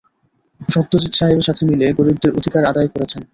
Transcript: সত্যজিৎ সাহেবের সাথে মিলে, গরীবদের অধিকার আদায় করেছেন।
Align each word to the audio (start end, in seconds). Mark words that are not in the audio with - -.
সত্যজিৎ 0.69 1.13
সাহেবের 1.15 1.47
সাথে 1.47 1.63
মিলে, 1.65 1.85
গরীবদের 1.97 2.31
অধিকার 2.39 2.63
আদায় 2.65 2.89
করেছেন। 2.93 3.21